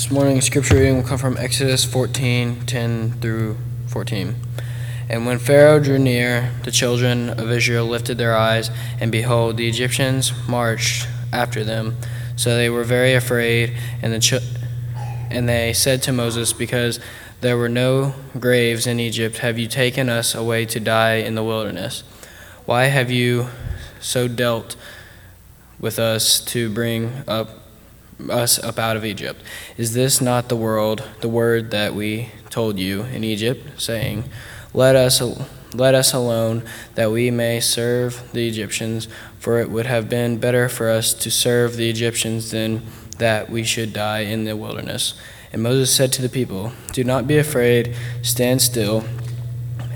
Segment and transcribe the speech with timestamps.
[0.00, 3.58] This morning, scripture reading will come from Exodus 14 10 through
[3.88, 4.34] 14.
[5.10, 9.68] And when Pharaoh drew near, the children of Israel lifted their eyes, and behold, the
[9.68, 11.98] Egyptians marched after them.
[12.34, 14.42] So they were very afraid, and, the ch-
[15.28, 16.98] and they said to Moses, Because
[17.42, 21.44] there were no graves in Egypt, have you taken us away to die in the
[21.44, 22.04] wilderness?
[22.64, 23.48] Why have you
[24.00, 24.76] so dealt
[25.78, 27.59] with us to bring up
[28.28, 29.40] us up out of Egypt?
[29.76, 34.24] Is this not the world, the word that we told you in Egypt, saying,
[34.72, 35.20] let us,
[35.74, 36.62] let us alone,
[36.94, 41.30] that we may serve the Egyptians, for it would have been better for us to
[41.30, 42.82] serve the Egyptians than
[43.18, 45.14] that we should die in the wilderness.
[45.52, 49.04] And Moses said to the people, Do not be afraid, stand still,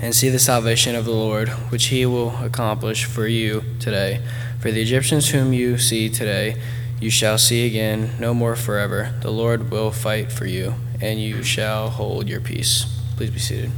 [0.01, 4.21] and see the salvation of the Lord, which he will accomplish for you today.
[4.59, 6.61] For the Egyptians whom you see today,
[6.99, 9.13] you shall see again no more forever.
[9.21, 12.85] The Lord will fight for you, and you shall hold your peace.
[13.17, 13.71] Please be seated.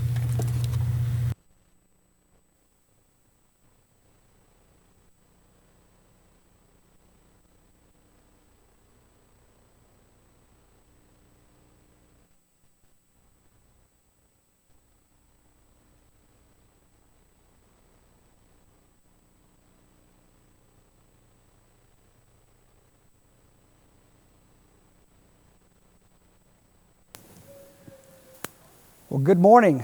[29.17, 29.83] Well, good morning.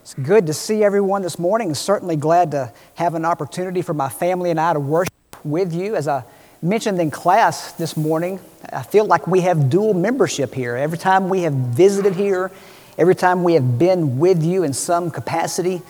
[0.00, 1.74] It's good to see everyone this morning.
[1.74, 5.12] certainly glad to have an opportunity for my family and I to worship
[5.44, 5.96] with you.
[5.96, 6.24] As I
[6.62, 8.40] mentioned in class this morning,
[8.72, 10.76] I feel like we have dual membership here.
[10.76, 12.50] Every time we have visited here,
[12.96, 15.82] every time we have been with you in some capacity,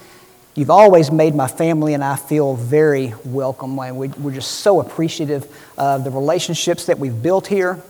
[0.56, 3.78] you've always made my family and I feel very welcome.
[3.78, 5.46] And we're just so appreciative
[5.78, 7.80] of the relationships that we've built here.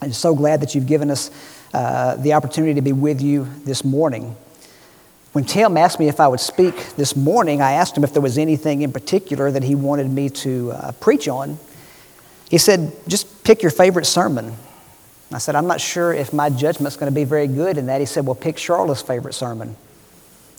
[0.00, 1.32] And so glad that you've given us
[1.74, 4.36] uh, the opportunity to be with you this morning.
[5.32, 8.22] When Tim asked me if I would speak this morning, I asked him if there
[8.22, 11.58] was anything in particular that he wanted me to uh, preach on.
[12.48, 14.54] He said, Just pick your favorite sermon.
[15.32, 18.00] I said, I'm not sure if my judgment's going to be very good in that.
[18.00, 19.76] He said, Well, pick Charlotte's favorite sermon.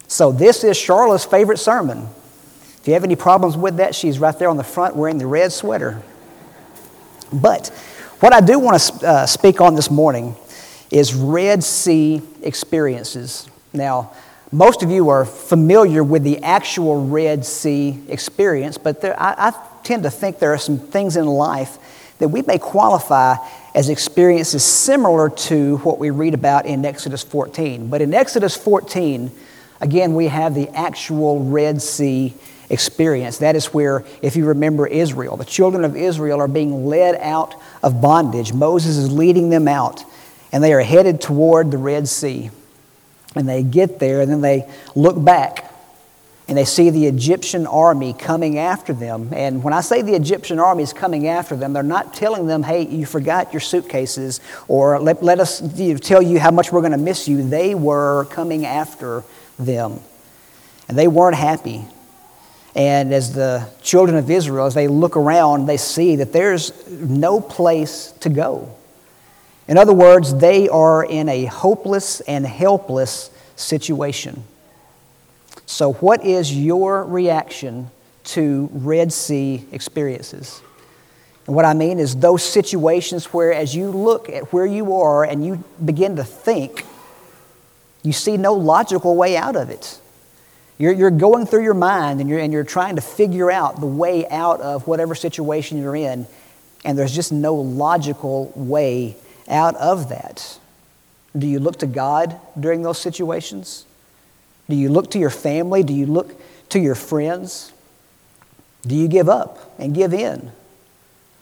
[0.06, 2.08] So this is Charlotte's favorite sermon.
[2.80, 5.26] If you have any problems with that, she's right there on the front wearing the
[5.26, 6.02] red sweater.
[7.32, 7.68] But
[8.20, 10.36] what I do want to uh, speak on this morning
[10.90, 13.48] is Red Sea experiences.
[13.72, 14.12] Now,
[14.50, 19.66] most of you are familiar with the actual Red Sea experience, but there, I, I
[19.82, 21.78] tend to think there are some things in life
[22.18, 23.36] that we may qualify
[23.74, 27.88] as experiences similar to what we read about in Exodus 14.
[27.88, 29.30] But in Exodus 14,
[29.80, 32.34] again, we have the actual Red Sea
[32.70, 33.38] experience.
[33.38, 37.54] That is where, if you remember Israel, the children of Israel are being led out
[37.82, 38.52] of bondage.
[38.52, 40.04] Moses is leading them out
[40.52, 42.50] and they are headed toward the Red Sea.
[43.34, 45.68] And they get there, and then they look back
[46.48, 49.28] and they see the Egyptian army coming after them.
[49.34, 52.62] And when I say the Egyptian army is coming after them, they're not telling them,
[52.62, 55.60] hey, you forgot your suitcases, or let, let us
[56.00, 57.46] tell you how much we're going to miss you.
[57.46, 59.24] They were coming after
[59.58, 60.00] them.
[60.88, 61.84] And they weren't happy.
[62.74, 67.42] And as the children of Israel, as they look around, they see that there's no
[67.42, 68.74] place to go.
[69.68, 74.42] In other words, they are in a hopeless and helpless situation.
[75.66, 77.90] So, what is your reaction
[78.24, 80.62] to Red Sea experiences?
[81.46, 85.24] And what I mean is those situations where, as you look at where you are
[85.24, 86.86] and you begin to think,
[88.02, 90.00] you see no logical way out of it.
[90.78, 93.86] You're, you're going through your mind and you're, and you're trying to figure out the
[93.86, 96.26] way out of whatever situation you're in,
[96.84, 99.16] and there's just no logical way
[99.48, 100.58] out of that?
[101.36, 103.84] Do you look to God during those situations?
[104.68, 105.82] Do you look to your family?
[105.82, 106.34] Do you look
[106.70, 107.72] to your friends?
[108.86, 110.52] Do you give up and give in?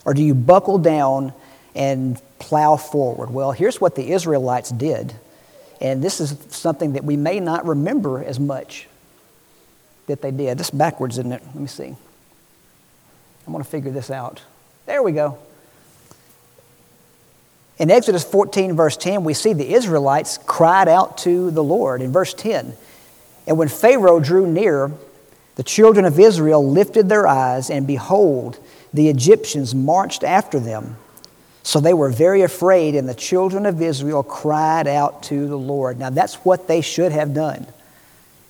[0.04, 1.32] Or do you buckle down
[1.74, 3.30] and plow forward?
[3.30, 5.14] Well, here's what the Israelites did.
[5.80, 8.88] And this is something that we may not remember as much
[10.06, 10.58] that they did.
[10.58, 11.42] This backwards, isn't it?
[11.44, 11.96] Let me see.
[13.46, 14.42] I want to figure this out.
[14.86, 15.38] There we go.
[17.78, 22.00] In Exodus 14, verse 10, we see the Israelites cried out to the Lord.
[22.00, 22.74] In verse 10,
[23.46, 24.90] and when Pharaoh drew near,
[25.56, 28.58] the children of Israel lifted their eyes, and behold,
[28.92, 30.96] the Egyptians marched after them.
[31.62, 35.98] So they were very afraid, and the children of Israel cried out to the Lord.
[35.98, 37.66] Now, that's what they should have done.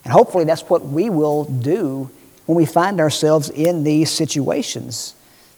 [0.05, 2.11] And hopefully, that's what we will do
[2.47, 5.15] when we find ourselves in these situations.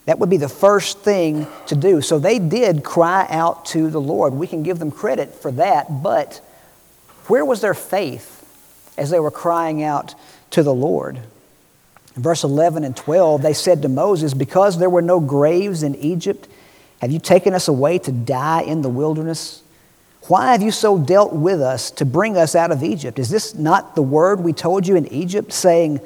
[0.09, 2.01] That would be the first thing to do.
[2.01, 4.33] So they did cry out to the Lord.
[4.33, 6.41] We can give them credit for that, but
[7.27, 8.43] where was their faith
[8.97, 10.15] as they were crying out
[10.53, 11.19] to the Lord?
[12.17, 15.95] In verse 11 and 12, they said to Moses, Because there were no graves in
[15.97, 16.49] Egypt,
[17.03, 19.63] have you taken us away to die in the wilderness?
[20.23, 23.19] Why have you so dealt with us to bring us out of Egypt?
[23.19, 26.01] Is this not the word we told you in Egypt, saying,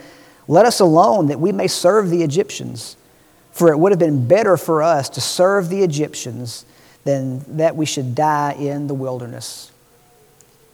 [0.48, 2.96] Let us alone that we may serve the Egyptians?
[3.52, 6.64] For it would have been better for us to serve the Egyptians
[7.04, 9.70] than that we should die in the wilderness.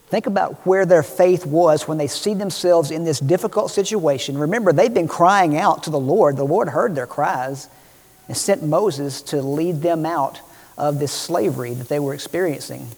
[0.08, 4.38] Think about where their faith was when they see themselves in this difficult situation.
[4.38, 6.36] Remember, they've been crying out to the Lord.
[6.36, 7.68] The Lord heard their cries
[8.26, 10.40] and sent Moses to lead them out
[10.78, 12.88] of this slavery that they were experiencing.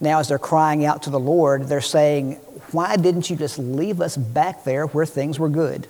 [0.00, 2.34] Now, as they're crying out to the Lord, they're saying,
[2.70, 5.88] Why didn't you just leave us back there where things were good?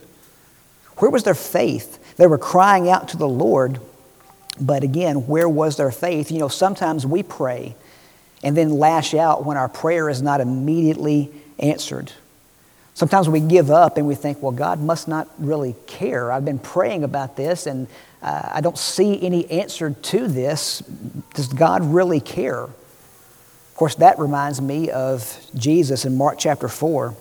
[0.96, 1.99] Where was their faith?
[2.20, 3.81] They were crying out to the Lord,
[4.61, 6.31] but again, where was their faith?
[6.31, 7.75] You know, sometimes we pray
[8.43, 12.12] and then lash out when our prayer is not immediately answered.
[12.93, 16.31] Sometimes we give up and we think, well, God must not really care.
[16.31, 17.88] I've been praying about this and
[18.20, 20.81] uh, I don't see any answer to this.
[21.32, 22.64] Does God really care?
[22.64, 27.17] Of course, that reminds me of Jesus in Mark chapter 4,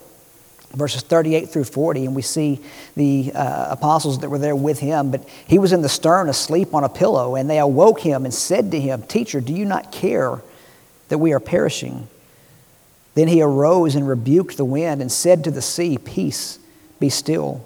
[0.72, 2.06] verses 38 through 40.
[2.06, 2.60] And we see
[2.96, 6.74] the uh, apostles that were there with him, but he was in the stern asleep
[6.74, 9.92] on a pillow, and they awoke him and said to him, Teacher, do you not
[9.92, 10.42] care?
[11.10, 12.08] that we are perishing.
[13.16, 16.58] Then he arose and rebuked the wind and said to the sea, Peace,
[17.00, 17.66] be still.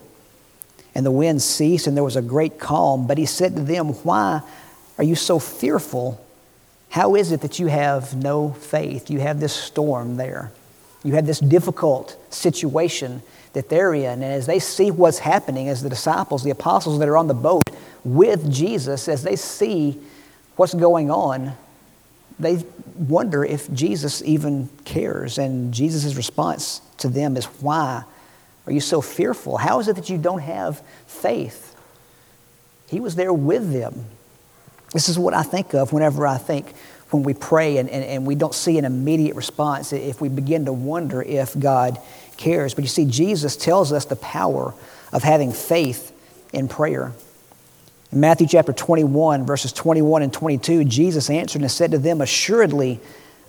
[0.95, 3.07] And the wind ceased, and there was a great calm.
[3.07, 4.41] But he said to them, Why
[4.97, 6.23] are you so fearful?
[6.89, 9.09] How is it that you have no faith?
[9.09, 10.51] You have this storm there.
[11.03, 13.21] You have this difficult situation
[13.53, 14.23] that they're in.
[14.23, 17.33] And as they see what's happening, as the disciples, the apostles that are on the
[17.33, 17.69] boat
[18.03, 19.99] with Jesus, as they see
[20.55, 21.53] what's going on,
[22.39, 22.63] they
[22.95, 25.37] wonder if Jesus even cares.
[25.37, 28.03] And Jesus' response to them is, Why
[28.65, 29.57] are you so fearful?
[29.57, 31.75] How is it that you don't have faith?
[32.87, 34.05] He was there with them.
[34.93, 36.73] This is what I think of whenever I think
[37.13, 40.65] when we pray and, and, and we don't see an immediate response, if we begin
[40.65, 41.99] to wonder if God
[42.37, 42.73] cares.
[42.73, 44.73] But you see, Jesus tells us the power
[45.11, 46.11] of having faith
[46.51, 47.13] in prayer.
[48.11, 52.99] In Matthew chapter 21, verses 21 and 22, Jesus answered and said to them, Assuredly,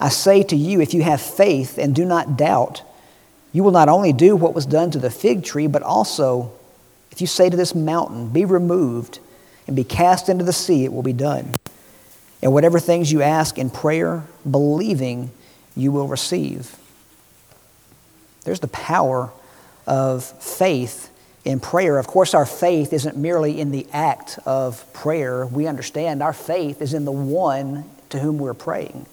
[0.01, 2.83] I say to you, if you have faith and do not doubt,
[3.53, 6.53] you will not only do what was done to the fig tree, but also,
[7.13, 9.21] if you say to this mountain, Be removed
[9.67, 11.55] and be cast into the sea, it will be done.
[12.45, 15.33] And whatever things you ask in prayer, believing,
[15.75, 16.77] you will receive.
[18.45, 19.33] There's the power
[19.87, 21.11] of faith
[21.47, 21.99] in prayer.
[21.99, 25.47] Of course, our faith isn't merely in the act of prayer.
[25.47, 29.07] We understand our faith is in the one to whom we're praying.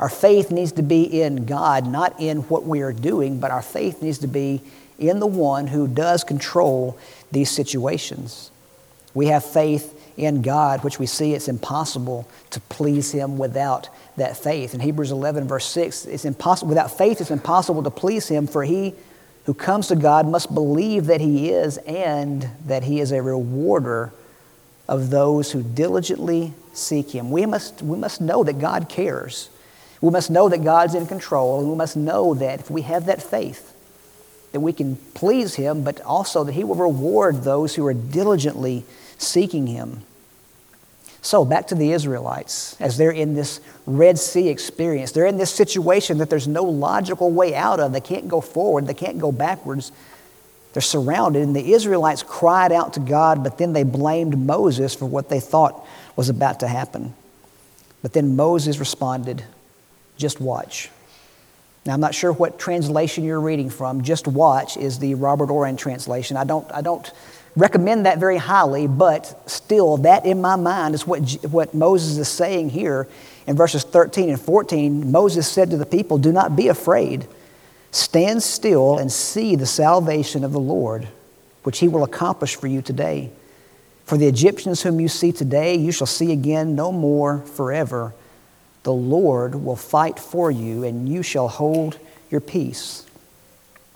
[0.00, 3.62] Our faith needs to be in God, not in what we are doing, but our
[3.62, 4.60] faith needs to be
[4.98, 6.98] in the one who does control
[7.30, 8.50] these situations.
[9.14, 14.36] We have faith in God, which we see it's impossible to please Him without that
[14.36, 14.74] faith.
[14.74, 18.64] In Hebrews 11, verse 6, it's impossible, without faith, it's impossible to please Him, for
[18.64, 18.94] He
[19.46, 24.12] who comes to God must believe that He is and that He is a rewarder
[24.88, 27.30] of those who diligently seek Him.
[27.30, 29.50] We must, we must know that God cares.
[30.00, 33.06] We must know that God's in control, and we must know that if we have
[33.06, 33.74] that faith,
[34.52, 38.84] that we can please Him, but also that He will reward those who are diligently
[39.18, 40.02] seeking Him.
[41.22, 45.50] So, back to the Israelites, as they're in this Red Sea experience, they're in this
[45.50, 47.92] situation that there's no logical way out of.
[47.92, 49.90] They can't go forward, they can't go backwards.
[50.74, 55.06] They're surrounded, and the Israelites cried out to God, but then they blamed Moses for
[55.06, 57.14] what they thought was about to happen.
[58.02, 59.44] But then Moses responded,
[60.18, 60.90] Just watch.
[61.86, 64.02] Now, I'm not sure what translation you're reading from.
[64.02, 66.36] Just watch is the Robert Orrin translation.
[66.36, 67.10] I don't, I don't
[67.56, 71.20] recommend that very highly, but still, that in my mind is what,
[71.50, 73.08] what Moses is saying here
[73.46, 75.10] in verses 13 and 14.
[75.10, 77.26] Moses said to the people, Do not be afraid.
[77.90, 81.06] Stand still and see the salvation of the Lord,
[81.62, 83.30] which he will accomplish for you today.
[84.04, 88.12] For the Egyptians whom you see today, you shall see again no more forever.
[88.82, 91.98] The Lord will fight for you, and you shall hold
[92.30, 93.06] your peace.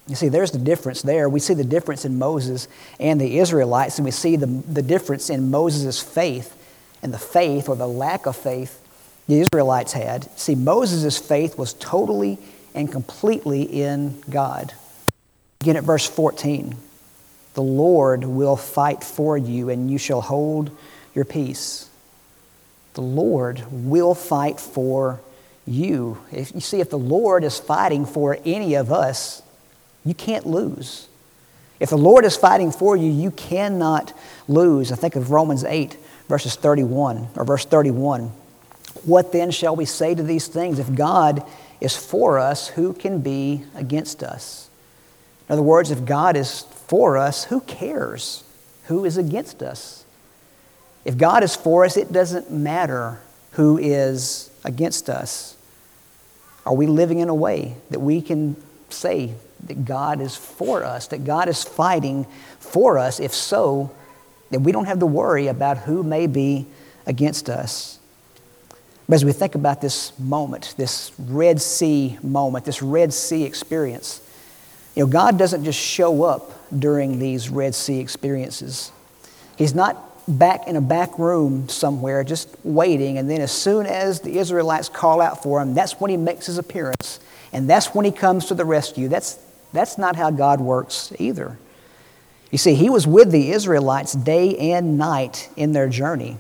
[0.09, 1.29] You see, there's the difference there.
[1.29, 2.67] We see the difference in Moses
[2.99, 6.57] and the Israelites, and we see the, the difference in Moses' faith
[7.03, 8.83] and the faith or the lack of faith
[9.29, 10.29] the Israelites had.
[10.39, 12.39] See, Moses' faith was totally
[12.75, 14.73] and completely in God.
[15.61, 16.75] Again at verse 14
[17.53, 20.71] The Lord will fight for you, and you shall hold
[21.15, 21.91] your peace.
[22.95, 25.21] The Lord will fight for
[25.67, 26.19] you.
[26.33, 29.43] If you see, if the Lord is fighting for any of us,
[30.05, 31.09] you can't lose.
[31.81, 34.13] If the Lord is fighting for you, you cannot
[34.49, 34.91] lose.
[34.91, 35.97] I think of Romans 8,
[36.29, 38.33] verses 31, or verse 31.
[39.05, 40.79] What then shall we say to these things?
[40.79, 41.47] If God
[41.81, 44.69] is for us, who can be against us?
[45.49, 48.43] In other words, if God is for us, who cares
[48.89, 50.05] who is against us?
[51.05, 53.21] If God is for us, it doesn't matter
[53.53, 55.57] who is against us.
[56.67, 58.57] Are we living in a way that we can
[58.89, 62.27] say that God is for us, that God is fighting
[62.59, 63.21] for us?
[63.21, 63.91] If so,
[64.51, 66.67] then we don't have to worry about who may be
[67.07, 67.99] against us.
[69.09, 74.21] But as we think about this moment, this Red Sea moment, this Red Sea experience,
[74.95, 78.93] you know, God doesn't just show up during these Red Sea experiences.
[79.57, 84.21] He's not back in a back room somewhere just waiting, and then as soon as
[84.21, 87.19] the Israelites call out for him, that's when he makes his appearance,
[87.53, 89.09] and that's when he comes to the rescue.
[89.09, 89.39] That's,
[89.73, 91.59] that's not how God works either.
[92.51, 96.39] You see, he was with the Israelites day and night in their journey.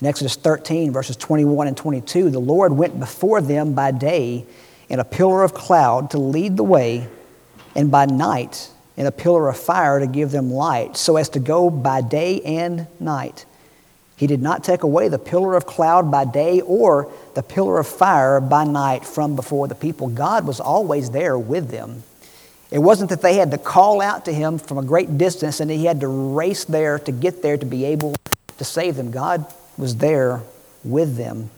[0.00, 4.46] In Exodus 13, verses 21 and 22, the Lord went before them by day
[4.88, 7.08] in a pillar of cloud to lead the way,
[7.74, 11.40] and by night in a pillar of fire to give them light, so as to
[11.40, 13.44] go by day and night.
[14.18, 17.86] He did not take away the pillar of cloud by day or the pillar of
[17.86, 20.08] fire by night from before the people.
[20.08, 22.02] God was always there with them.
[22.70, 25.70] It wasn't that they had to call out to him from a great distance and
[25.70, 28.16] he had to race there to get there to be able
[28.58, 29.10] to save them.
[29.10, 29.46] God
[29.78, 30.42] was there
[30.84, 31.50] with them.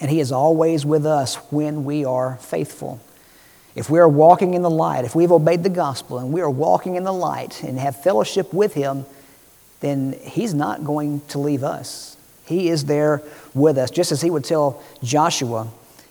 [0.00, 3.00] And He is always with us when we are faithful.
[3.74, 6.50] If we are walking in the light, if we've obeyed the gospel and we are
[6.50, 9.06] walking in the light and have fellowship with Him,
[9.80, 12.16] then He's not going to leave us.
[12.46, 13.22] He is there
[13.54, 15.68] with us, just as He would tell Joshua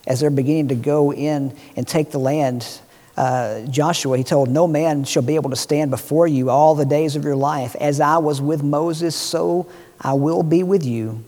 [0.07, 2.79] as they're beginning to go in and take the land.
[3.15, 6.85] Uh, Joshua, he told, No man shall be able to stand before you all the
[6.85, 7.75] days of your life.
[7.75, 11.23] As I was with Moses, so I will be with you.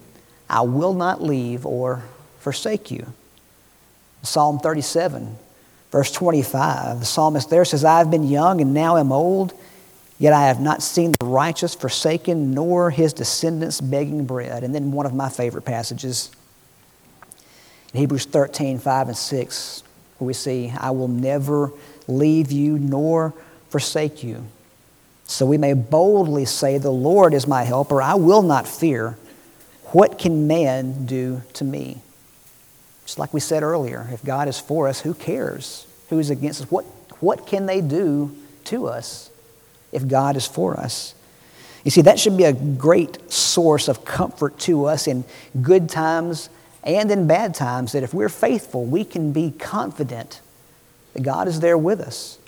[0.50, 2.04] I will not leave or
[2.40, 3.08] forsake you.
[4.24, 5.38] Psalm 37,
[5.92, 9.54] verse 25, the psalmist there says, I have been young and now am old,
[10.22, 14.64] yet I have not seen the righteous forsaken, nor his descendants begging bread.
[14.64, 16.30] And then one of my favorite passages,
[17.94, 19.84] in Hebrews 13, 5 and 6,
[20.20, 21.72] where we see, I will never
[22.08, 23.34] leave you nor
[23.70, 24.46] forsake you.
[25.26, 28.02] So we may boldly say, The Lord is my helper.
[28.02, 29.18] I will not fear.
[29.86, 32.02] What can man do to me?
[33.06, 36.62] Just like we said earlier, if God is for us, who cares who is against
[36.62, 36.70] us?
[36.70, 36.84] What,
[37.22, 38.36] what can they do
[38.66, 39.31] to us
[39.92, 41.16] if God is for us?
[41.84, 45.24] You see, that should be a great source of comfort to us in
[45.62, 46.50] good times
[46.84, 50.42] and in bad times, that if we're faithful, we can be confident
[51.14, 52.40] that God is there with us.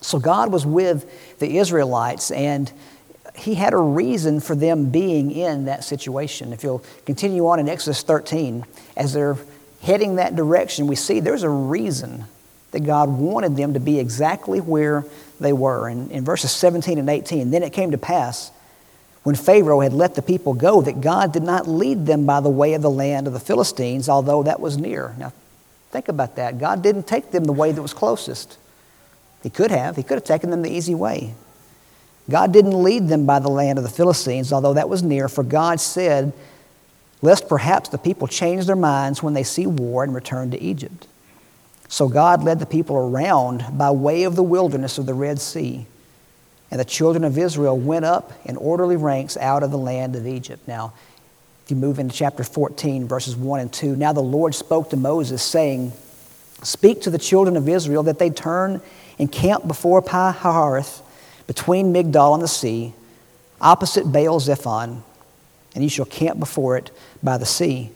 [0.00, 2.70] So God was with the Israelites, and
[3.34, 6.52] He had a reason for them being in that situation.
[6.52, 8.64] If you'll continue on in Exodus 13,
[8.96, 9.36] as they're
[9.82, 12.26] heading that direction, we see there's a reason
[12.74, 15.04] that God wanted them to be exactly where
[15.40, 15.88] they were.
[15.88, 18.50] And in verses 17 and 18, then it came to pass
[19.22, 22.50] when Pharaoh had let the people go that God did not lead them by the
[22.50, 25.14] way of the land of the Philistines, although that was near.
[25.18, 25.32] Now,
[25.90, 26.58] think about that.
[26.58, 28.58] God didn't take them the way that was closest.
[29.42, 29.96] He could have.
[29.96, 31.34] He could have taken them the easy way.
[32.28, 35.42] God didn't lead them by the land of the Philistines, although that was near, for
[35.42, 36.32] God said,
[37.22, 41.06] Lest perhaps the people change their minds when they see war and return to Egypt.
[41.94, 45.86] So God led the people around by way of the wilderness of the Red Sea.
[46.68, 50.26] And the children of Israel went up in orderly ranks out of the land of
[50.26, 50.66] Egypt.
[50.66, 50.92] Now,
[51.64, 54.96] if you move into chapter 14, verses 1 and 2, now the Lord spoke to
[54.96, 55.92] Moses, saying,
[56.64, 58.80] Speak to the children of Israel that they turn
[59.20, 61.00] and camp before Pi-hahiroth,
[61.46, 62.92] between Migdol and the sea,
[63.60, 65.04] opposite Baal Zephon,
[65.76, 66.90] and you shall camp before it
[67.22, 67.92] by the sea.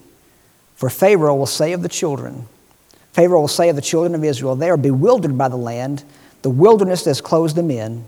[0.77, 2.47] For Pharaoh will say of the children,
[3.13, 6.03] Pharaoh will say of the children of Israel, They are bewildered by the land,
[6.41, 8.05] the wilderness has closed them in.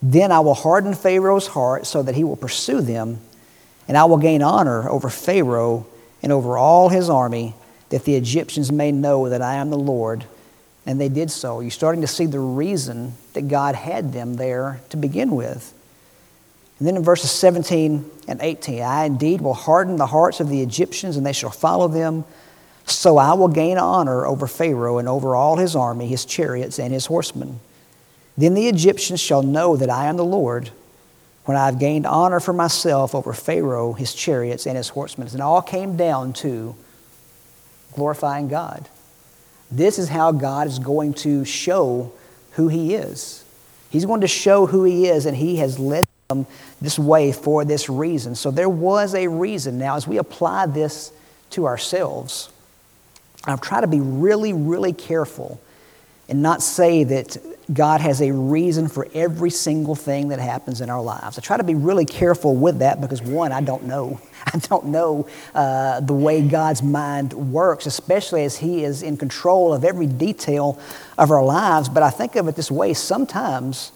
[0.00, 3.18] Then I will harden Pharaoh's heart so that he will pursue them,
[3.88, 5.86] and I will gain honor over Pharaoh
[6.22, 7.54] and over all his army,
[7.88, 10.24] that the Egyptians may know that I am the Lord
[10.88, 11.60] and they did so.
[11.60, 15.74] You're starting to see the reason that God had them there to begin with.
[16.78, 20.62] And then in verses 17 and 18, I indeed will harden the hearts of the
[20.62, 22.24] Egyptians, and they shall follow them.
[22.88, 26.92] So I will gain honor over Pharaoh and over all his army, his chariots, and
[26.92, 27.60] his horsemen.
[28.36, 30.70] Then the Egyptians shall know that I am the Lord
[31.44, 35.28] when I've gained honor for myself over Pharaoh, his chariots, and his horsemen.
[35.32, 36.74] And all came down to
[37.94, 38.88] glorifying God.
[39.70, 42.12] This is how God is going to show
[42.52, 43.44] who he is.
[43.90, 46.46] He's going to show who he is, and he has led them
[46.80, 48.34] this way for this reason.
[48.34, 49.78] So there was a reason.
[49.78, 51.12] Now, as we apply this
[51.50, 52.50] to ourselves,
[53.44, 55.60] I've tried to be really, really careful
[56.28, 57.38] and not say that
[57.72, 61.38] God has a reason for every single thing that happens in our lives.
[61.38, 64.20] I try to be really careful with that because, one, I don't know.
[64.46, 69.74] I don't know uh, the way God's mind works, especially as He is in control
[69.74, 70.80] of every detail
[71.18, 71.88] of our lives.
[71.88, 73.92] But I think of it this way sometimes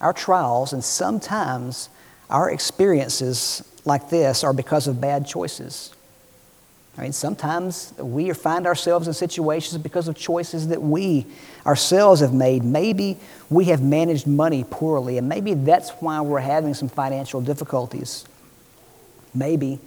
[0.00, 1.88] our trials and sometimes
[2.30, 5.92] our experiences like this are because of bad choices.
[6.98, 11.26] I mean, sometimes we find ourselves in situations because of choices that we
[11.64, 12.64] ourselves have made.
[12.64, 18.24] Maybe we have managed money poorly, and maybe that's why we're having some financial difficulties.
[19.32, 19.78] Maybe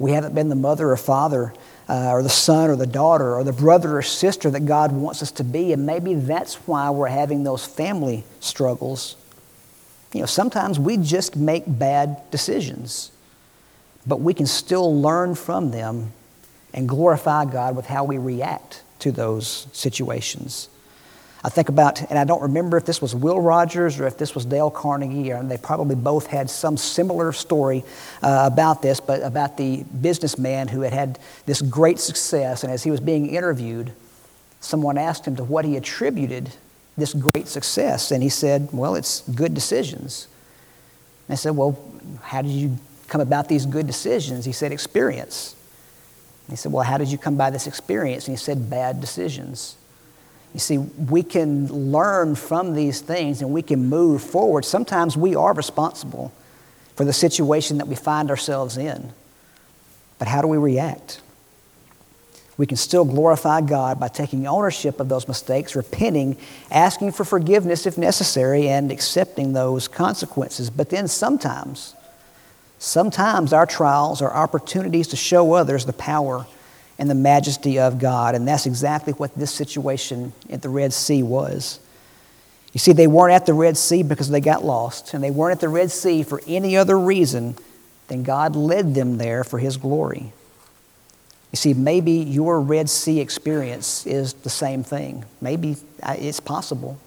[0.00, 1.54] we haven't been the mother or father,
[1.88, 5.22] uh, or the son or the daughter, or the brother or sister that God wants
[5.22, 9.14] us to be, and maybe that's why we're having those family struggles.
[10.12, 13.12] You know, sometimes we just make bad decisions,
[14.04, 16.12] but we can still learn from them
[16.72, 20.68] and glorify God with how we react to those situations.
[21.44, 24.34] I think about, and I don't remember if this was Will Rogers or if this
[24.34, 27.84] was Dale Carnegie, and they probably both had some similar story
[28.22, 32.64] uh, about this, but about the businessman who had had this great success.
[32.64, 33.92] And as he was being interviewed,
[34.60, 36.50] someone asked him to what he attributed
[36.96, 38.10] this great success.
[38.10, 40.28] And he said, Well, it's good decisions.
[41.28, 41.78] And I said, Well,
[42.22, 44.44] how did you come about these good decisions?
[44.44, 45.55] He said, Experience.
[46.48, 48.26] He said, Well, how did you come by this experience?
[48.28, 49.76] And he said, Bad decisions.
[50.54, 54.64] You see, we can learn from these things and we can move forward.
[54.64, 56.32] Sometimes we are responsible
[56.94, 59.12] for the situation that we find ourselves in.
[60.18, 61.20] But how do we react?
[62.56, 66.38] We can still glorify God by taking ownership of those mistakes, repenting,
[66.70, 70.70] asking for forgiveness if necessary, and accepting those consequences.
[70.70, 71.94] But then sometimes,
[72.78, 76.46] Sometimes our trials are opportunities to show others the power
[76.98, 81.22] and the majesty of God, and that's exactly what this situation at the Red Sea
[81.22, 81.78] was.
[82.72, 85.52] You see, they weren't at the Red Sea because they got lost, and they weren't
[85.52, 87.56] at the Red Sea for any other reason
[88.08, 90.32] than God led them there for His glory.
[91.52, 95.24] You see, maybe your Red Sea experience is the same thing.
[95.40, 96.98] Maybe uh, it's possible.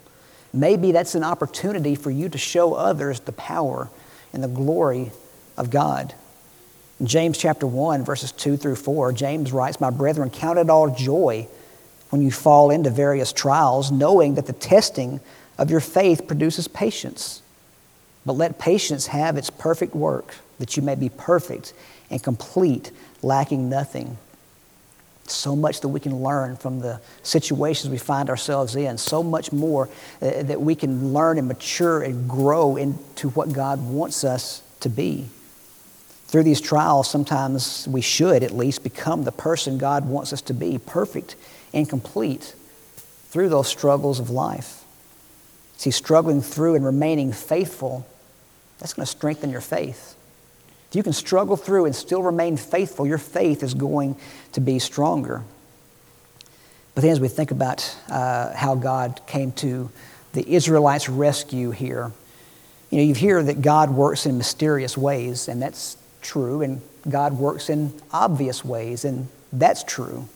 [0.52, 3.90] Maybe that's an opportunity for you to show others the power
[4.34, 5.12] and the glory
[5.60, 6.16] of God.
[7.00, 10.94] In James chapter 1, verses 2 through 4, James writes, My brethren, count it all
[10.94, 11.48] joy
[12.10, 15.20] when you fall into various trials, knowing that the testing
[15.58, 17.42] of your faith produces patience.
[18.26, 21.74] But let patience have its perfect work, that you may be perfect
[22.10, 22.92] and complete,
[23.22, 24.18] lacking nothing.
[25.26, 29.52] So much that we can learn from the situations we find ourselves in, so much
[29.52, 29.88] more
[30.22, 34.90] uh, that we can learn and mature and grow into what God wants us to
[34.90, 35.30] be.
[36.30, 40.54] Through these trials, sometimes we should at least become the person God wants us to
[40.54, 41.36] be, perfect
[41.74, 42.54] and complete
[43.30, 44.84] through those struggles of life.
[45.78, 48.06] See, struggling through and remaining faithful,
[48.78, 50.16] that's going to strengthen your faith.
[50.92, 54.16] If you can struggle through and still remain faithful, your faith is going
[54.52, 55.42] to be stronger.
[56.94, 59.90] But then, as we think about uh, how God came to
[60.34, 62.12] the Israelites' rescue here,
[62.92, 67.38] you know, you hear that God works in mysterious ways, and that's true, and God
[67.38, 70.28] works in obvious ways, and that's true.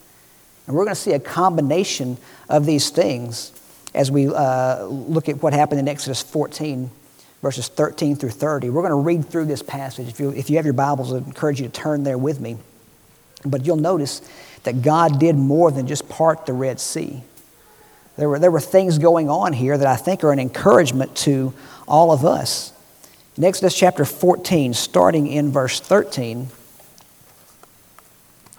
[0.65, 2.17] And we're going to see a combination
[2.49, 3.51] of these things
[3.93, 6.89] as we uh, look at what happened in Exodus 14,
[7.41, 8.69] verses 13 through 30.
[8.69, 10.07] We're going to read through this passage.
[10.07, 12.57] If you, if you have your Bibles, I encourage you to turn there with me.
[13.45, 14.21] But you'll notice
[14.63, 17.21] that God did more than just part the Red Sea.
[18.17, 21.53] There were, there were things going on here that I think are an encouragement to
[21.87, 22.72] all of us.
[23.35, 26.49] In Exodus chapter 14, starting in verse 13,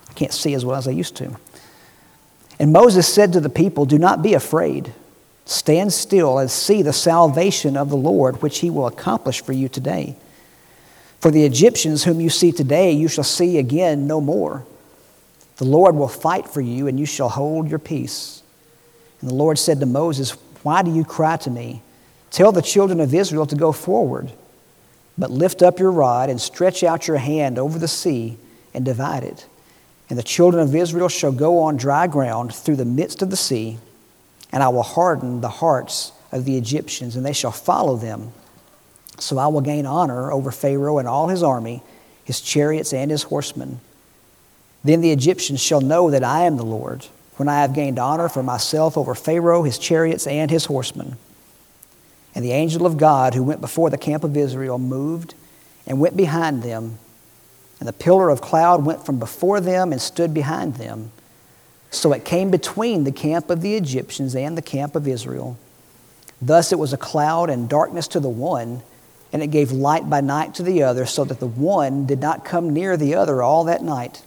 [0.08, 1.37] I can't see as well as I used to.
[2.58, 4.92] And Moses said to the people, Do not be afraid.
[5.44, 9.68] Stand still and see the salvation of the Lord, which he will accomplish for you
[9.68, 10.16] today.
[11.20, 14.66] For the Egyptians whom you see today, you shall see again no more.
[15.56, 18.42] The Lord will fight for you, and you shall hold your peace.
[19.20, 20.32] And the Lord said to Moses,
[20.64, 21.82] Why do you cry to me?
[22.30, 24.32] Tell the children of Israel to go forward.
[25.16, 28.37] But lift up your rod and stretch out your hand over the sea
[28.72, 29.46] and divide it.
[30.11, 33.37] And the children of Israel shall go on dry ground through the midst of the
[33.37, 33.79] sea,
[34.53, 38.33] and I will harden the hearts of the Egyptians, and they shall follow them.
[39.18, 41.83] So I will gain honor over Pharaoh and all his army,
[42.24, 43.81] his chariots and his horsemen.
[44.83, 48.29] Then the Egyptians shall know that I am the Lord, when I have gained honor
[48.29, 51.16] for myself over Pharaoh, his chariots, and his horsemen.
[52.35, 55.35] And the angel of God who went before the camp of Israel moved
[55.87, 56.99] and went behind them.
[57.79, 61.12] And the pillar of cloud went from before them and stood behind them.
[61.90, 65.57] So it came between the camp of the Egyptians and the camp of Israel.
[66.42, 68.83] Thus it was a cloud and darkness to the one,
[69.33, 72.44] and it gave light by night to the other, so that the one did not
[72.44, 74.23] come near the other all that night.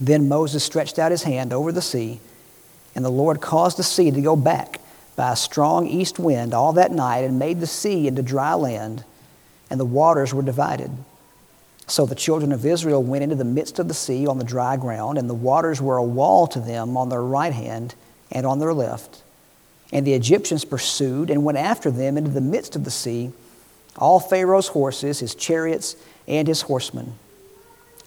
[0.00, 2.20] Then Moses stretched out his hand over the sea,
[2.94, 4.78] and the Lord caused the sea to go back
[5.16, 9.04] by a strong east wind all that night, and made the sea into dry land,
[9.70, 10.90] and the waters were divided.
[11.86, 14.76] So the children of Israel went into the midst of the sea on the dry
[14.76, 17.94] ground, and the waters were a wall to them on their right hand
[18.30, 19.22] and on their left.
[19.92, 23.32] And the Egyptians pursued and went after them into the midst of the sea,
[23.96, 25.96] all Pharaoh's horses, his chariots,
[26.26, 27.14] and his horsemen.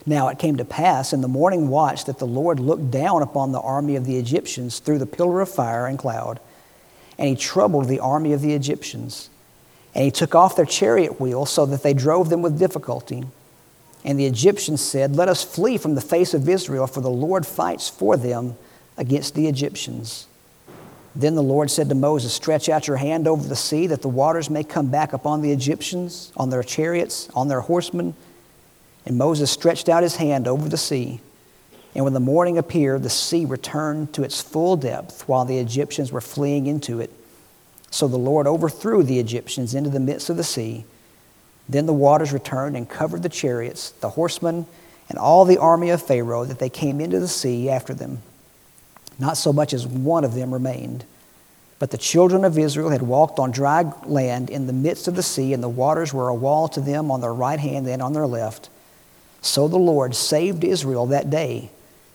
[0.05, 3.51] Now it came to pass in the morning watch that the Lord looked down upon
[3.51, 6.39] the army of the Egyptians through the pillar of fire and cloud,
[7.17, 9.29] and he troubled the army of the Egyptians.
[9.93, 13.23] And he took off their chariot wheels so that they drove them with difficulty.
[14.03, 17.45] And the Egyptians said, Let us flee from the face of Israel, for the Lord
[17.45, 18.55] fights for them
[18.97, 20.27] against the Egyptians.
[21.15, 24.09] Then the Lord said to Moses, Stretch out your hand over the sea, that the
[24.09, 28.13] waters may come back upon the Egyptians, on their chariots, on their horsemen
[29.05, 31.21] and Moses stretched out his hand over the sea.
[31.95, 36.11] And when the morning appeared, the sea returned to its full depth while the Egyptians
[36.11, 37.09] were fleeing into it.
[37.89, 40.83] So the Lord overthrew the Egyptians into the midst of the sea.
[41.69, 44.65] Then the waters returned and covered the chariots, the horsemen,
[45.07, 48.21] and all the army of Pharaoh that they came into the sea after them.
[49.17, 51.05] Not so much as one of them remained.
[51.79, 55.23] But the children of Israel had walked on dry land in the midst of the
[55.23, 58.11] sea, and the waters were a wall to them on their right hand and on
[58.11, 58.69] their left.
[59.41, 61.71] So the Lord saved Israel that day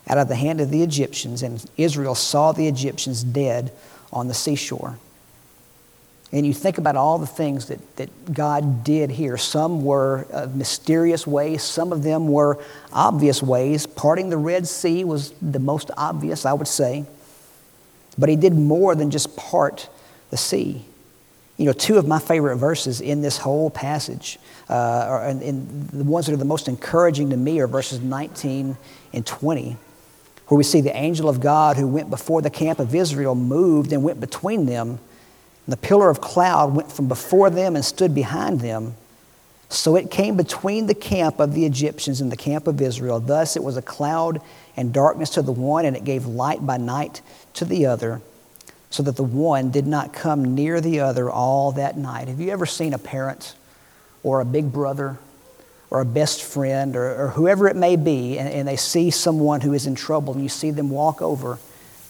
[0.09, 3.73] out of the hand of the Egyptians, and Israel saw the Egyptians dead
[4.13, 4.99] on the seashore.
[6.33, 9.37] And you think about all the things that, that God did here.
[9.37, 12.59] Some were mysterious ways, some of them were
[12.93, 13.87] obvious ways.
[13.87, 17.05] Parting the Red Sea was the most obvious, I would say.
[18.17, 19.89] But He did more than just part
[20.31, 20.85] the sea.
[21.57, 24.39] You know, two of my favorite verses in this whole passage
[24.71, 28.77] uh, and, and the ones that are the most encouraging to me are verses 19
[29.13, 29.77] and 20,
[30.51, 33.93] where we see the angel of God who went before the camp of Israel moved
[33.93, 34.89] and went between them.
[34.89, 34.99] And
[35.69, 38.97] the pillar of cloud went from before them and stood behind them.
[39.69, 43.21] So it came between the camp of the Egyptians and the camp of Israel.
[43.21, 44.43] Thus it was a cloud
[44.77, 47.23] and darkness to the one, and it gave light by night
[47.55, 48.21] to the other,
[48.91, 52.27] so that the one did not come near the other all that night.
[52.27, 53.55] Have you ever seen a parent
[54.25, 55.17] or a big brother
[55.91, 59.61] or a best friend or, or whoever it may be, and, and they see someone
[59.61, 61.59] who is in trouble, and you see them walk over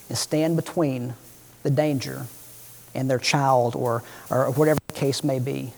[0.08, 1.14] and stand between
[1.62, 2.26] the danger
[2.94, 5.72] and their child or, or whatever the case may be.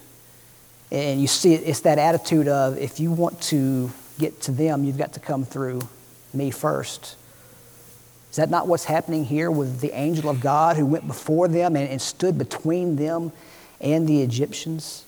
[0.90, 4.98] And you see it's that attitude of if you want to get to them, you've
[4.98, 5.80] got to come through
[6.34, 7.16] me first.
[8.30, 11.76] Is that not what's happening here with the angel of God who went before them
[11.76, 13.32] and, and stood between them
[13.80, 15.04] and the Egyptians?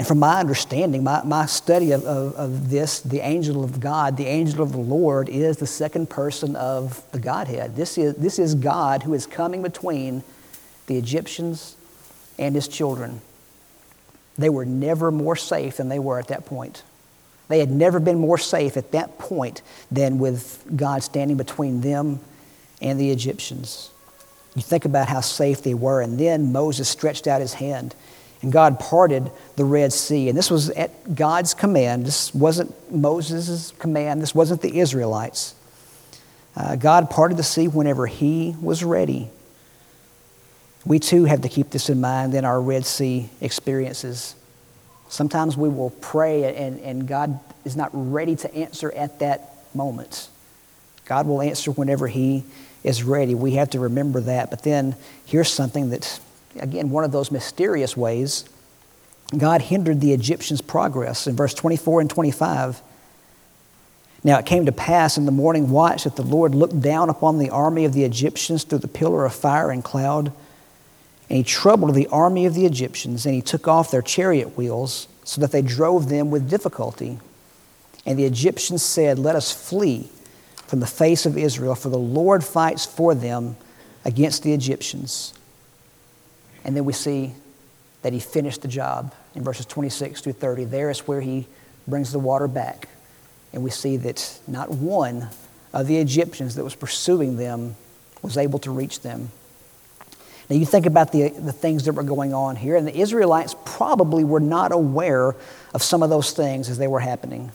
[0.00, 4.16] And from my understanding, my, my study of, of, of, this, the angel of God,
[4.16, 7.76] the angel of the Lord, is the second person of the Godhead.
[7.76, 10.22] This is, this is God who is coming between
[10.86, 11.76] the Egyptians
[12.38, 13.20] and his children.
[14.38, 16.82] They were never more safe than they were at that point.
[17.48, 19.60] They had never been more safe at that point
[19.90, 22.20] than with God standing between them
[22.80, 23.90] and the Egyptians.
[24.54, 27.94] You think about how safe they were, and then Moses stretched out his hand
[28.42, 30.28] and God parted the Red Sea.
[30.28, 32.06] And this was at God's command.
[32.06, 34.22] This wasn't Moses' command.
[34.22, 35.54] This wasn't the Israelites.
[36.56, 39.30] Uh, God parted the sea whenever He was ready.
[40.84, 44.34] We too have to keep this in mind in our Red Sea experiences.
[45.08, 50.28] Sometimes we will pray and, and God is not ready to answer at that moment.
[51.04, 52.44] God will answer whenever He
[52.82, 53.34] is ready.
[53.34, 54.48] We have to remember that.
[54.48, 54.94] But then
[55.26, 56.20] here's something that's
[56.58, 58.44] again, one of those mysterious ways,
[59.36, 62.82] God hindered the Egyptians' progress in verse 24 and 25.
[64.22, 67.38] Now it came to pass in the morning watch that the Lord looked down upon
[67.38, 70.32] the army of the Egyptians through the pillar of fire and cloud,
[71.28, 75.06] and he troubled the army of the Egyptians, and he took off their chariot wheels
[75.24, 77.18] so that they drove them with difficulty.
[78.04, 80.10] And the Egyptians said, Let us flee
[80.66, 83.56] from the face of Israel, for the Lord fights for them
[84.04, 85.34] against the Egyptians.
[86.64, 87.32] And then we see
[88.02, 89.14] that he finished the job.
[89.34, 90.64] in verses 26 through 30.
[90.64, 91.46] There is where he
[91.86, 92.88] brings the water back.
[93.52, 95.28] And we see that not one
[95.72, 97.76] of the Egyptians that was pursuing them
[98.22, 99.30] was able to reach them.
[100.48, 103.54] Now, you think about the, the things that were going on here, and the Israelites
[103.64, 105.36] probably were not aware
[105.72, 107.52] of some of those things as they were happening.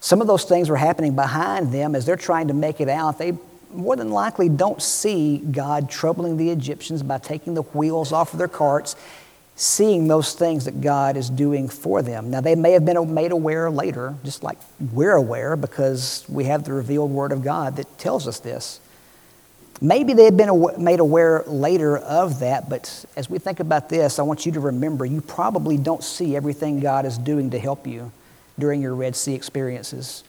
[0.00, 3.18] Some of those things were happening behind them as they're trying to make it out.
[3.18, 3.36] They
[3.74, 8.38] more than likely don't see God troubling the Egyptians by taking the wheels off of
[8.38, 8.96] their carts,
[9.56, 12.30] seeing those things that God is doing for them.
[12.30, 14.58] Now, they may have been made aware later, just like
[14.92, 18.80] we're aware because we have the revealed Word of God that tells us this.
[19.80, 24.18] Maybe they had been made aware later of that, but as we think about this,
[24.18, 27.86] I want you to remember you probably don't see everything God is doing to help
[27.86, 28.12] you
[28.58, 30.22] during your Red Sea experiences.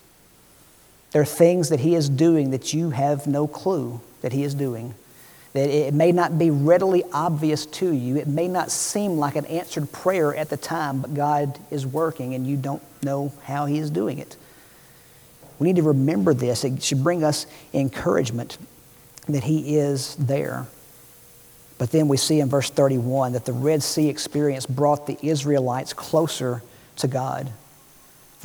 [1.15, 4.53] There are things that He is doing that you have no clue that He is
[4.53, 4.93] doing.
[5.53, 8.17] That it may not be readily obvious to you.
[8.17, 12.35] It may not seem like an answered prayer at the time, but God is working
[12.35, 14.35] and you don't know how He is doing it.
[15.57, 16.65] We need to remember this.
[16.65, 18.57] It should bring us encouragement
[19.29, 20.67] that He is there.
[21.77, 25.93] But then we see in verse 31 that the Red Sea experience brought the Israelites
[25.93, 26.61] closer
[26.97, 27.53] to God.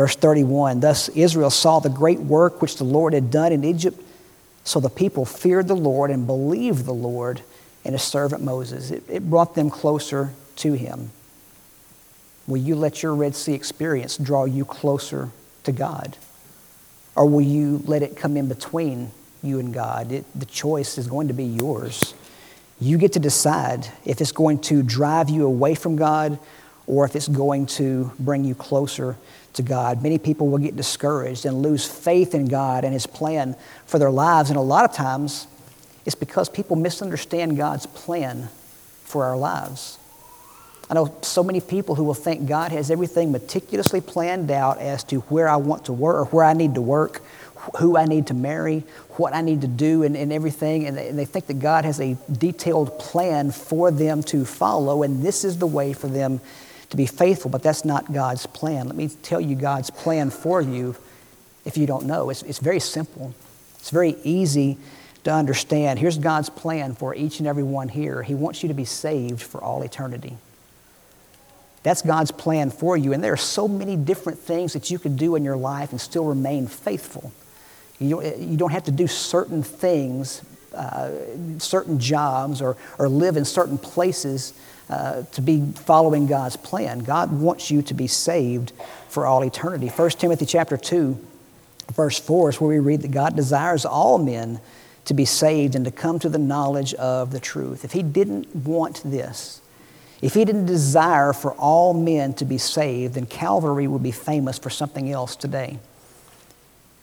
[0.01, 4.03] Verse 31 Thus Israel saw the great work which the Lord had done in Egypt,
[4.65, 7.43] so the people feared the Lord and believed the Lord
[7.85, 8.91] and his servant Moses.
[8.91, 11.11] It, it brought them closer to him.
[12.47, 15.33] Will you let your Red Sea experience draw you closer
[15.65, 16.17] to God?
[17.15, 19.11] Or will you let it come in between
[19.43, 20.13] you and God.
[20.13, 22.15] It, the choice is going to be yours.
[22.81, 26.39] You get to decide if it's going to drive you away from God
[26.87, 29.19] or if it's going to bring you closer
[29.55, 30.03] to God.
[30.03, 34.11] Many people will get discouraged and lose faith in God and His plan for their
[34.11, 34.51] lives.
[34.51, 35.47] And a lot of times,
[36.07, 38.49] it's because people misunderstand God's plan
[39.05, 39.99] for our lives.
[40.89, 45.05] I know so many people who will think God has everything meticulously planned out as
[45.05, 47.23] to where I want to work or where I need to work,
[47.79, 50.87] who I need to marry, what I need to do, and, and everything.
[50.87, 55.05] And they, and they think that God has a detailed plan for them to follow,
[55.05, 56.41] and this is the way for them
[56.91, 57.51] to be faithful.
[57.51, 58.87] But that's not God's plan.
[58.87, 60.97] Let me tell you God's plan for you
[61.65, 62.31] if you don't know.
[62.31, 63.35] It's, it's very simple,
[63.79, 64.79] it's very easy
[65.25, 65.99] to understand.
[65.99, 69.43] Here's God's plan for each and every one here He wants you to be saved
[69.43, 70.37] for all eternity.
[71.83, 73.13] That's God's plan for you.
[73.13, 76.01] And there are so many different things that you can do in your life and
[76.01, 77.33] still remain faithful.
[77.99, 80.43] You, you don't have to do certain things,
[80.75, 81.11] uh,
[81.59, 84.55] certain jobs, or, or live in certain places
[84.91, 87.01] uh, to be following God's plan.
[87.01, 88.73] God wants you to be saved
[89.09, 89.89] for all eternity.
[89.89, 91.17] 1 Timothy chapter 2,
[91.93, 94.61] verse 4 is where we read that God desires all men
[95.05, 97.85] to be saved and to come to the knowledge of the truth.
[97.85, 99.61] If He didn't want this,
[100.23, 104.59] if He didn't desire for all men to be saved, then Calvary would be famous
[104.59, 105.79] for something else today.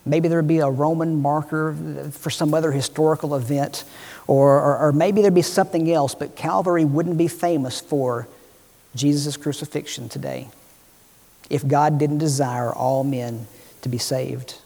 [0.08, 3.84] Maybe there would be a Roman marker for some other historical event,
[4.26, 8.28] or, or, or maybe there'd be something else, but Calvary wouldn't be famous for
[8.94, 10.48] Jesus' crucifixion today
[11.50, 13.46] if God didn't desire all men
[13.82, 14.56] to be saved.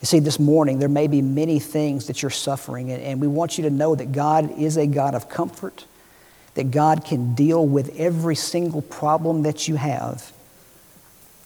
[0.00, 3.28] You see, this morning there may be many things that you're suffering, and, and we
[3.28, 5.86] want you to know that God is a God of comfort,
[6.54, 10.32] that God can deal with every single problem that you have.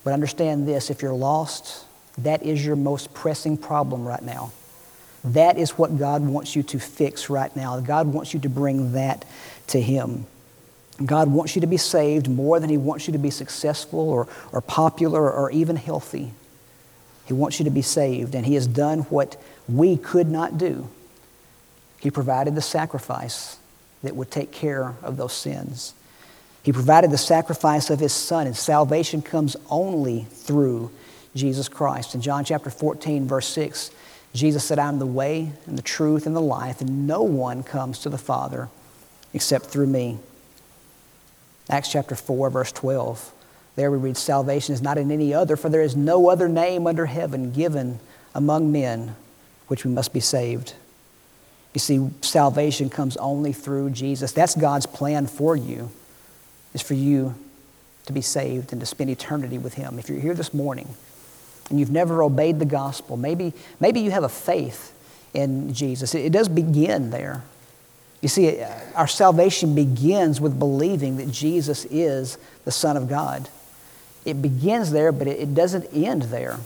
[0.05, 1.86] But understand this if you're lost,
[2.18, 4.52] that is your most pressing problem right now.
[5.24, 7.81] That is what God wants you to fix right now.
[7.81, 9.24] God wants you to bring that
[9.68, 10.26] to Him.
[11.05, 14.29] God wants you to be saved more than He wants you to be successful or,
[14.52, 16.33] or popular or even healthy.
[17.26, 20.88] He wants you to be saved, and He has done what we could not do.
[21.98, 23.59] He provided the sacrifice
[24.02, 25.92] that would take care of those sins.
[26.62, 30.92] He provided the sacrifice of His Son, and salvation comes only through
[31.37, 32.14] Jesus Christ.
[32.14, 33.90] In John chapter 14, verse 6,
[34.35, 38.01] Jesus said, I'm the way and the truth and the life, and no one comes
[38.01, 38.68] to the Father
[39.33, 40.18] except through me.
[41.68, 43.33] Acts chapter 4, verse 12.
[43.77, 46.87] There we read, Salvation is not in any other, for there is no other name
[46.87, 47.99] under heaven given
[48.35, 49.14] among men
[49.68, 50.75] which we must be saved.
[51.75, 54.33] You see, salvation comes only through Jesus.
[54.33, 55.90] That's God's plan for you,
[56.72, 57.35] is for you
[58.07, 59.99] to be saved and to spend eternity with Him.
[59.99, 60.88] If you're here this morning
[61.70, 64.92] and you've never obeyed the gospel, maybe, maybe you have a faith
[65.35, 66.14] in Jesus.
[66.14, 67.42] It, does begin there.
[68.22, 73.48] You see, uh, our salvation begins with believing that Jesus is the Son of God.
[74.24, 76.59] It begins there, but it, it doesn't end there.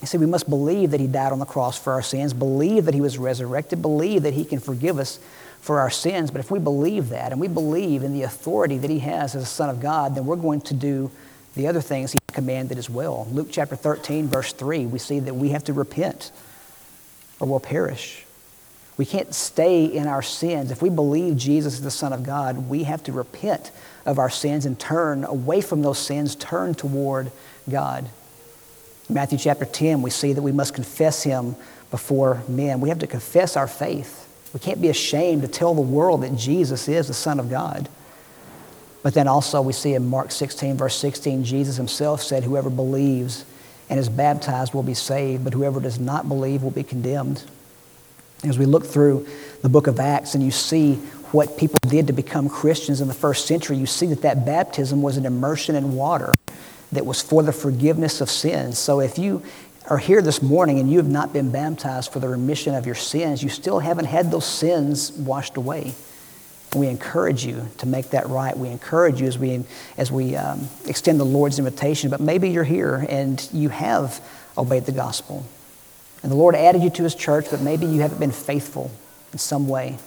[0.00, 2.84] You see, we must believe that He died on the cross for our sins, believe
[2.84, 5.18] that He was resurrected, believe that He can forgive us
[5.60, 6.30] for our sins.
[6.30, 9.42] But if we believe that and we believe in the authority that he has as
[9.42, 11.10] a Son of God, then we're going to do
[11.58, 13.26] the other things he commanded as well.
[13.32, 16.30] Luke chapter 13, verse 3, we see that we have to repent
[17.40, 18.24] or we'll perish.
[18.96, 20.70] We can't stay in our sins.
[20.70, 23.72] If we believe Jesus is the Son of God, we have to repent
[24.06, 27.32] of our sins and turn away from those sins, turn toward
[27.68, 28.08] God.
[29.08, 31.56] Matthew chapter 10, we see that we must confess him
[31.90, 32.80] before men.
[32.80, 34.26] We have to confess our faith.
[34.54, 37.88] We can't be ashamed to tell the world that Jesus is the Son of God.
[39.02, 43.44] But then also we see in Mark 16, verse 16, Jesus himself said, Whoever believes
[43.88, 47.44] and is baptized will be saved, but whoever does not believe will be condemned.
[48.44, 49.26] As we look through
[49.62, 50.94] the book of Acts and you see
[51.32, 55.02] what people did to become Christians in the first century, you see that that baptism
[55.02, 56.32] was an immersion in water
[56.92, 58.78] that was for the forgiveness of sins.
[58.78, 59.42] So if you
[59.88, 62.94] are here this morning and you have not been baptized for the remission of your
[62.94, 65.94] sins, you still haven't had those sins washed away.
[66.74, 68.56] We encourage you to make that right.
[68.56, 69.64] We encourage you as we,
[69.96, 72.10] as we um, extend the Lord's invitation.
[72.10, 74.20] But maybe you're here and you have
[74.56, 75.46] obeyed the gospel.
[76.22, 78.90] And the Lord added you to his church, but maybe you haven't been faithful
[79.32, 79.98] in some way.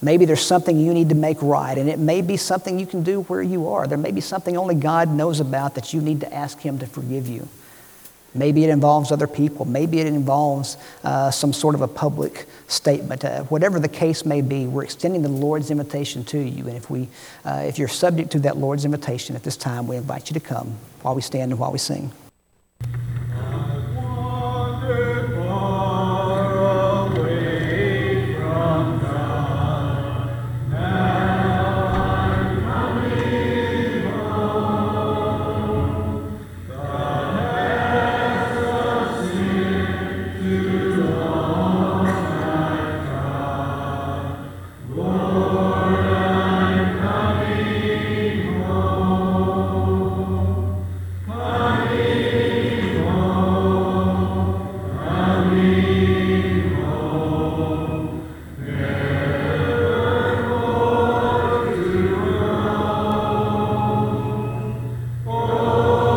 [0.00, 3.02] Maybe there's something you need to make right, and it may be something you can
[3.02, 3.88] do where you are.
[3.88, 6.86] There may be something only God knows about that you need to ask Him to
[6.86, 7.48] forgive you.
[8.34, 9.64] Maybe it involves other people.
[9.64, 13.24] Maybe it involves uh, some sort of a public statement.
[13.24, 16.66] Uh, whatever the case may be, we're extending the Lord's invitation to you.
[16.66, 17.08] And if, we,
[17.44, 20.40] uh, if you're subject to that Lord's invitation at this time, we invite you to
[20.40, 22.12] come while we stand and while we sing.